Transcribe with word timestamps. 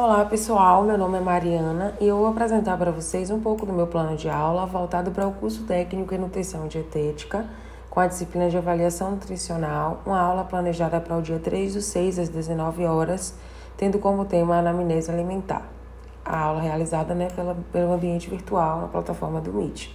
Olá 0.00 0.24
pessoal, 0.24 0.84
meu 0.84 0.96
nome 0.96 1.18
é 1.18 1.20
Mariana 1.20 1.92
e 2.00 2.06
eu 2.06 2.18
vou 2.18 2.28
apresentar 2.28 2.78
para 2.78 2.92
vocês 2.92 3.32
um 3.32 3.40
pouco 3.40 3.66
do 3.66 3.72
meu 3.72 3.88
plano 3.88 4.16
de 4.16 4.28
aula 4.28 4.64
voltado 4.64 5.10
para 5.10 5.26
o 5.26 5.32
curso 5.32 5.64
técnico 5.64 6.14
em 6.14 6.18
nutrição 6.18 6.68
dietética, 6.68 7.44
com 7.90 7.98
a 7.98 8.06
disciplina 8.06 8.48
de 8.48 8.56
avaliação 8.56 9.10
nutricional, 9.10 10.00
uma 10.06 10.20
aula 10.20 10.44
planejada 10.44 11.00
para 11.00 11.16
o 11.16 11.20
dia 11.20 11.40
3 11.40 11.74
do 11.74 11.80
6 11.80 12.20
às 12.20 12.28
19 12.28 12.84
horas, 12.84 13.34
tendo 13.76 13.98
como 13.98 14.24
tema 14.24 14.54
a 14.54 14.58
anamnese 14.60 15.10
alimentar. 15.10 15.66
A 16.24 16.38
aula 16.44 16.60
realizada 16.60 17.12
né, 17.12 17.26
pela, 17.34 17.56
pelo 17.72 17.92
ambiente 17.92 18.30
virtual 18.30 18.82
na 18.82 18.86
plataforma 18.86 19.40
do 19.40 19.52
Meet. 19.52 19.88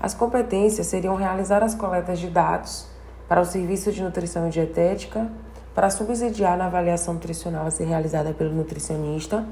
As 0.00 0.14
competências 0.14 0.86
seriam 0.86 1.14
realizar 1.16 1.62
as 1.62 1.74
coletas 1.74 2.18
de 2.18 2.28
dados 2.28 2.86
para 3.28 3.42
o 3.42 3.44
serviço 3.44 3.92
de 3.92 4.02
nutrição 4.02 4.48
dietética, 4.48 5.30
para 5.78 5.90
subsidiar 5.90 6.58
na 6.58 6.66
avaliação 6.66 7.14
nutricional 7.14 7.64
a 7.64 7.70
ser 7.70 7.84
realizada 7.84 8.32
pelo 8.32 8.52
nutricionista 8.52 9.46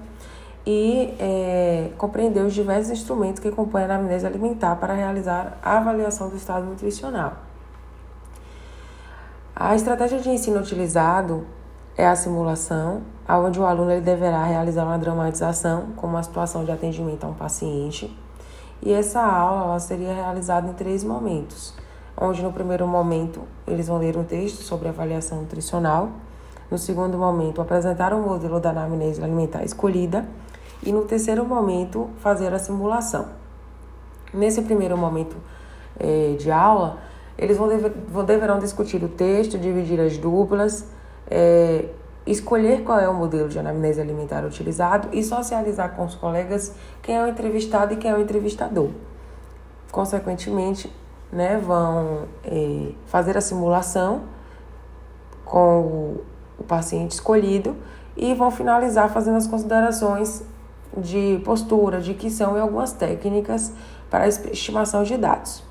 e 0.66 1.14
é, 1.20 1.91
compreender 1.96 2.41
os 2.41 2.52
diversos 2.52 2.91
instrumentos 2.91 3.38
que 3.38 3.48
compõem 3.52 3.82
a 3.82 3.84
anamnese 3.84 4.27
alimentar 4.27 4.74
para 4.74 4.92
realizar 4.92 5.56
a 5.62 5.77
avaliação 5.77 6.28
do 6.28 6.34
estado 6.34 6.66
nutricional. 6.66 7.34
A 9.54 9.77
estratégia 9.77 10.18
de 10.18 10.28
ensino 10.28 10.59
utilizado 10.59 11.46
é 11.96 12.04
a 12.04 12.16
simulação, 12.16 13.02
onde 13.29 13.60
o 13.60 13.65
aluno 13.65 13.93
ele 13.93 14.01
deverá 14.01 14.43
realizar 14.43 14.84
uma 14.84 14.98
dramatização, 14.98 15.93
como 15.95 16.15
uma 16.15 16.24
situação 16.24 16.65
de 16.65 16.73
atendimento 16.73 17.23
a 17.23 17.29
um 17.29 17.34
paciente. 17.34 18.12
E 18.82 18.93
essa 18.93 19.23
aula 19.23 19.79
seria 19.79 20.12
realizada 20.12 20.68
em 20.68 20.73
três 20.73 21.04
momentos 21.04 21.85
onde 22.16 22.43
no 22.43 22.52
primeiro 22.52 22.87
momento 22.87 23.43
eles 23.66 23.88
vão 23.88 23.98
ler 23.98 24.16
um 24.16 24.24
texto 24.24 24.62
sobre 24.62 24.88
avaliação 24.88 25.43
nutricional, 25.43 26.11
no 26.70 26.79
segundo 26.79 27.19
momento 27.19 27.61
apresentar 27.61 28.12
o 28.12 28.16
um 28.16 28.23
modelo 28.23 28.59
da 28.59 28.70
anamnese 28.70 29.23
alimentar 29.23 29.65
escolhida 29.65 30.27
e 30.83 30.93
no 30.93 31.02
terceiro 31.02 31.45
momento 31.45 32.09
fazer 32.19 32.52
a 32.52 32.59
simulação. 32.59 33.27
Nesse 34.32 34.63
primeiro 34.63 34.96
momento 34.96 35.37
eh, 35.99 36.37
de 36.38 36.51
aula, 36.51 36.99
eles 37.38 37.57
vão, 37.57 37.68
dever, 37.68 37.93
vão 38.09 38.24
deverão 38.24 38.59
discutir 38.59 39.02
o 39.05 39.09
texto, 39.09 39.59
dividir 39.59 40.01
as 40.01 40.18
duplas, 40.18 40.87
eh, 41.30 41.87
escolher 42.27 42.83
qual 42.83 42.99
é 42.99 43.09
o 43.09 43.15
modelo 43.15 43.49
de 43.49 43.59
anamnese 43.59 44.01
alimentar 44.01 44.45
utilizado 44.45 45.09
e 45.12 45.23
socializar 45.23 45.95
com 45.95 46.05
os 46.05 46.15
colegas 46.15 46.74
quem 47.02 47.16
é 47.16 47.23
o 47.23 47.29
entrevistado 47.29 47.95
e 47.95 47.96
quem 47.96 48.10
é 48.10 48.15
o 48.15 48.21
entrevistador. 48.21 48.90
Consequentemente, 49.93 50.93
né, 51.32 51.59
vão 51.59 52.24
é, 52.45 52.93
fazer 53.07 53.37
a 53.37 53.41
simulação 53.41 54.23
com 55.45 55.80
o, 55.80 56.24
o 56.59 56.65
paciente 56.65 57.13
escolhido 57.13 57.77
e 58.16 58.35
vão 58.35 58.51
finalizar 58.51 59.10
fazendo 59.10 59.37
as 59.37 59.46
considerações 59.46 60.43
de 60.96 61.41
postura, 61.45 62.01
dicção 62.01 62.57
e 62.57 62.60
algumas 62.60 62.93
técnicas 62.93 63.73
para 64.10 64.27
estimação 64.28 65.03
de 65.03 65.16
dados. 65.16 65.62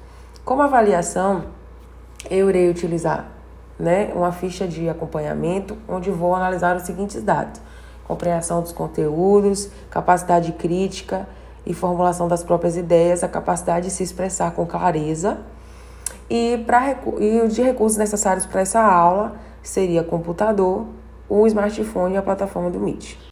Como 0.44 0.62
avaliação, 0.62 1.46
eu 2.30 2.50
irei 2.50 2.70
utilizar 2.70 3.32
né, 3.80 4.12
uma 4.14 4.32
ficha 4.32 4.68
de 4.68 4.88
acompanhamento, 4.88 5.78
onde 5.88 6.12
vou 6.12 6.36
analisar 6.36 6.76
os 6.76 6.84
seguintes 6.84 7.22
dados: 7.24 7.60
compreensão 8.08 8.62
dos 8.62 8.72
conteúdos, 8.72 9.70
capacidade 9.90 10.52
crítica 10.52 11.28
e 11.66 11.74
formulação 11.74 12.28
das 12.28 12.44
próprias 12.44 12.78
ideias, 12.78 13.24
a 13.24 13.28
capacidade 13.28 13.88
de 13.88 13.92
se 13.92 14.04
expressar 14.04 14.52
com 14.52 14.66
clareza. 14.66 15.40
E, 16.30 16.64
pra, 16.66 16.96
e 17.20 17.48
de 17.48 17.62
recursos 17.62 17.98
necessários 17.98 18.46
para 18.46 18.62
essa 18.62 18.82
aula 18.82 19.36
seria 19.62 20.04
computador, 20.04 20.86
o 21.28 21.46
smartphone 21.48 22.16
e 22.16 22.18
a 22.18 22.22
plataforma 22.22 22.70
do 22.70 22.80
Meet. 22.80 23.18